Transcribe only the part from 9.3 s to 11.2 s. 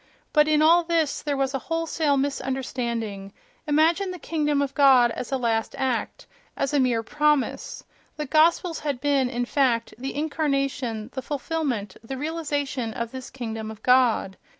fact, the incarnation,